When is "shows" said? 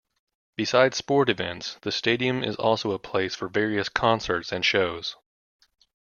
4.65-5.15